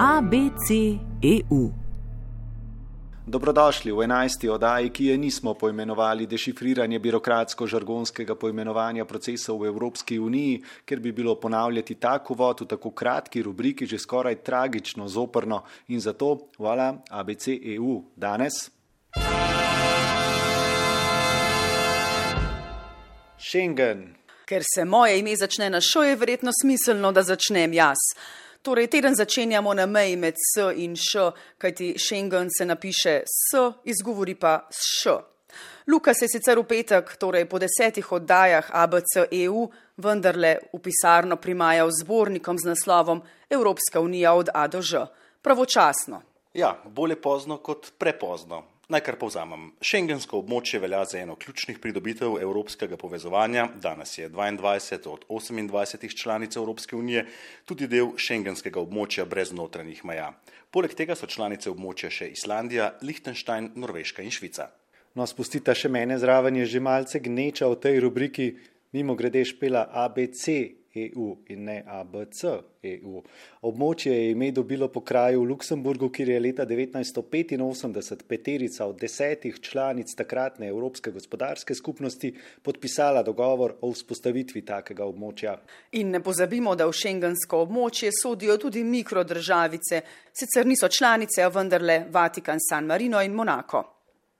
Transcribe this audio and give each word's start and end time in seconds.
ABC.eu. 0.00 1.72
Dobrodošli 3.26 3.92
v 3.92 4.02
enajsti 4.02 4.48
oddaji, 4.48 4.88
ki 4.90 5.04
je 5.04 5.16
nismo 5.18 5.52
poimenovali 5.54 6.24
dešifriranje 6.26 6.96
birokratsko-žargonskega 6.98 8.32
poimenovanja 8.34 9.04
procesov 9.04 9.60
v 9.60 9.68
Evropski 9.68 10.16
uniji, 10.18 10.62
ker 10.88 11.04
bi 11.04 11.12
bilo 11.12 11.36
ponavljati 11.36 11.98
tak 12.00 12.30
uvod 12.30 12.64
v 12.64 12.66
tako 12.72 12.94
kratki 12.96 13.42
rubriki 13.42 13.86
že 13.86 13.98
skoraj 13.98 14.40
tragično 14.40 15.08
zoprno 15.08 15.64
in 15.88 16.00
zato, 16.00 16.48
hvala, 16.56 17.04
ABC.eu. 17.10 18.02
Danes. 18.16 18.70
Schengen. 23.36 24.14
Ker 24.48 24.62
se 24.64 24.84
moje 24.84 25.18
ime 25.18 25.36
začne 25.36 25.68
na 25.70 25.80
šo, 25.80 26.02
je 26.02 26.16
verjetno 26.16 26.50
smiselno, 26.62 27.12
da 27.12 27.22
začnem 27.22 27.72
jaz. 27.72 28.00
Torej, 28.62 28.86
teden 28.92 29.14
začenjamo 29.16 29.74
na 29.74 29.86
meji 29.86 30.16
med 30.16 30.34
S 30.36 30.60
in 30.76 30.92
Š, 30.96 31.32
kajti 31.58 31.94
Schengen 31.98 32.48
se 32.58 32.66
napiše 32.66 33.22
S, 33.24 33.56
izgovori 33.84 34.34
pa 34.34 34.68
Š. 34.70 35.16
Luka 35.88 36.14
se 36.14 36.24
je 36.24 36.28
sicer 36.28 36.58
v 36.58 36.66
petek, 36.68 37.16
torej 37.16 37.48
po 37.48 37.58
desetih 37.58 38.12
oddajah 38.12 38.68
ABC 38.68 39.24
EU, 39.32 39.64
vendarle 39.96 40.58
v 40.72 40.78
pisarno 40.78 41.40
primajal 41.40 41.88
zbornikom 41.88 42.58
z 42.58 42.68
naslovom 42.68 43.22
Evropska 43.50 44.00
unija 44.00 44.34
od 44.34 44.52
A 44.54 44.68
do 44.68 44.82
Ž. 44.82 45.06
Pravočasno. 45.42 46.20
Ja, 46.54 46.76
bolje 46.84 47.16
pozno 47.16 47.56
kot 47.56 47.92
prepozno. 47.98 48.62
Naj 48.90 49.04
kar 49.06 49.14
povzamem. 49.20 49.68
Šengensko 49.86 50.40
območje 50.40 50.80
velja 50.82 51.04
za 51.06 51.20
eno 51.20 51.36
ključnih 51.38 51.76
pridobitev 51.78 52.40
evropskega 52.42 52.96
povezovanja. 52.98 53.68
Danes 53.78 54.16
je 54.18 54.26
22 54.30 55.06
od 55.12 55.26
28 55.28 56.16
članic 56.22 56.56
Evropske 56.56 56.96
unije 56.96 57.22
tudi 57.70 57.86
del 57.86 58.10
šengenskega 58.18 58.80
območja 58.82 59.28
brez 59.30 59.52
notranjih 59.54 60.00
meja. 60.10 60.32
Poleg 60.74 60.96
tega 60.98 61.14
so 61.14 61.30
članice 61.30 61.70
območja 61.70 62.10
še 62.10 62.32
Islandija, 62.34 62.96
Liechtenstein, 63.06 63.70
Norveška 63.78 64.26
in 64.26 64.34
Švica. 64.34 64.72
No, 65.14 65.22
spustite 65.22 65.70
še 65.70 65.86
mene 65.86 66.18
zraven, 66.18 66.58
je 66.58 66.66
že 66.74 66.82
malce 66.82 67.22
gneča 67.22 67.70
v 67.70 67.78
tej 67.86 68.02
rubriki, 68.02 68.50
mimo 68.90 69.14
grede 69.14 69.44
špela 69.46 69.86
ABC 70.02 70.79
EU 70.94 71.36
in 71.48 71.64
ne 71.64 71.82
ABC 71.86 72.44
EU. 72.82 73.20
Območje 73.62 74.12
je 74.12 74.30
ime 74.30 74.50
dobilo 74.50 74.88
po 74.88 75.00
kraju 75.06 75.42
v 75.42 75.48
Luksemburgu, 75.52 76.08
kjer 76.10 76.28
je 76.28 76.40
leta 76.40 76.66
1985 76.66 78.24
peterica 78.28 78.86
od 78.86 78.98
desetih 79.00 79.60
članic 79.60 80.14
takratne 80.16 80.68
Evropske 80.68 81.10
gospodarske 81.10 81.74
skupnosti 81.74 82.32
podpisala 82.62 83.22
dogovor 83.22 83.76
o 83.80 83.92
vzpostavitvi 83.92 84.64
takega 84.66 85.04
območja. 85.04 85.56
In 85.92 86.10
ne 86.10 86.22
pozabimo, 86.22 86.74
da 86.74 86.88
v 86.90 86.96
šengensko 86.96 87.62
območje 87.66 88.10
sodijo 88.22 88.58
tudi 88.58 88.84
mikrodržavice, 88.84 90.02
sicer 90.32 90.66
niso 90.66 90.88
članice, 90.88 91.42
a 91.42 91.48
vendarle 91.48 92.04
Vatikan, 92.10 92.58
San 92.58 92.86
Marino 92.86 93.22
in 93.22 93.34
Monako. 93.34 93.84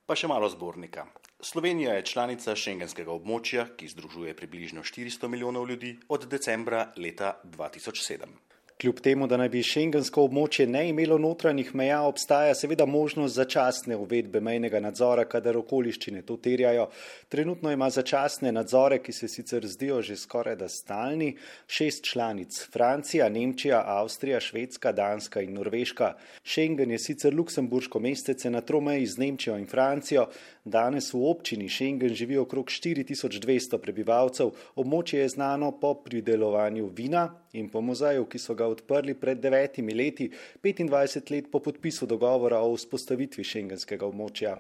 Pa 0.07 0.19
še 0.19 0.27
malo 0.27 0.49
zbornika. 0.51 1.07
Slovenija 1.43 1.95
je 1.97 2.05
članica 2.05 2.53
šengenskega 2.57 3.13
območja, 3.13 3.65
ki 3.77 3.89
združuje 3.89 4.35
približno 4.37 4.83
400 4.85 5.29
milijonov 5.29 5.71
ljudi 5.71 5.95
od 6.09 6.27
decembra 6.29 6.93
leta 6.97 7.41
2007. 7.45 8.50
Kljub 8.81 9.01
temu, 9.01 9.27
da 9.27 9.37
naj 9.37 9.49
bi 9.53 9.61
šengensko 9.61 10.23
območje 10.25 10.65
ne 10.67 10.87
imelo 10.89 11.19
notranjih 11.21 11.75
meja, 11.77 11.99
obstaja 12.09 12.55
seveda 12.57 12.87
možnost 12.89 13.35
začasne 13.37 13.97
uvedbe 14.01 14.41
mejnega 14.41 14.81
nadzora, 14.81 15.27
kadar 15.29 15.59
okoliščine 15.61 16.23
to 16.25 16.39
terjajo. 16.41 16.87
Trenutno 17.29 17.73
ima 17.75 17.91
začasne 17.93 18.53
nadzore, 18.57 19.03
ki 19.05 19.13
se 19.13 19.29
sicer 19.29 19.67
zdijo 19.69 20.01
že 20.01 20.17
skoraj 20.17 20.57
da 20.63 20.69
stalni, 20.69 21.35
šest 21.69 22.09
članic: 22.09 22.63
Francija, 22.73 23.29
Nemčija, 23.29 23.83
Avstrija, 23.99 24.41
Švedska, 24.41 24.95
Danska 24.97 25.45
in 25.45 25.53
Norveška. 25.61 26.15
Schengen 26.45 26.97
je 26.97 26.99
sicer 26.99 27.37
luksemburško 27.37 28.01
mestece 28.01 28.51
na 28.51 28.65
tromeji 28.65 29.07
z 29.07 29.19
Nemčijo 29.19 29.59
in 29.59 29.67
Francijo. 29.67 30.31
Danes 30.65 31.13
v 31.13 31.21
občini 31.29 31.69
Schengen 31.69 32.15
živi 32.15 32.39
okrog 32.39 32.73
4200 32.73 33.79
prebivalcev, 33.79 34.57
območje 34.77 35.21
je 35.21 35.29
znano 35.37 35.71
po 35.81 35.95
pridelovanju 36.01 36.89
vina 36.97 37.29
in 37.53 37.69
po 37.69 37.81
muzaju, 37.81 38.27
ki 38.27 38.39
so 38.39 38.55
ga 38.55 38.69
odprli 38.71 39.15
pred 39.15 39.41
devetimi 39.41 39.95
leti, 39.95 40.31
25 40.63 41.31
let 41.35 41.51
po 41.51 41.61
podpisu 41.61 42.07
dogovora 42.07 42.61
o 42.61 42.75
vzpostavitvi 42.77 43.45
šengenskega 43.45 44.07
območja. 44.07 44.59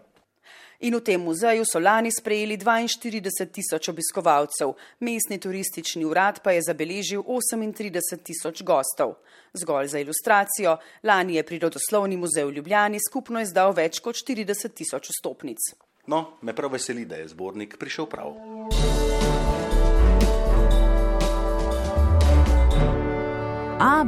In 0.81 0.97
v 0.97 1.03
tem 1.05 1.21
muzeju 1.21 1.65
so 1.69 1.79
lani 1.79 2.09
sprejeli 2.09 2.57
42 2.57 3.51
tisoč 3.53 3.91
obiskovalcev, 3.93 4.73
mestni 5.05 5.37
turistični 5.37 6.07
urad 6.09 6.41
pa 6.41 6.55
je 6.57 6.63
zabeležil 6.63 7.21
38 7.21 8.25
tisoč 8.25 8.63
gostov. 8.65 9.21
Zgolj 9.53 9.93
za 9.93 10.01
ilustracijo, 10.01 10.79
lani 11.03 11.37
je 11.37 11.45
Prirodoslovni 11.45 12.17
muzej 12.17 12.49
v 12.49 12.57
Ljubljani 12.57 12.99
skupno 13.11 13.41
izdal 13.45 13.77
več 13.77 14.01
kot 14.01 14.17
40 14.17 14.73
tisoč 14.73 15.13
vstopnic. 15.13 15.61
No, 16.09 16.39
me 16.41 16.57
prav 16.57 16.73
veseli, 16.73 17.05
da 17.05 17.21
je 17.21 17.29
zbornik 17.29 17.77
prišel 17.77 18.09
prav. 18.09 18.33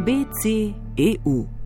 ABC 0.02 0.74
EU. 0.96 1.61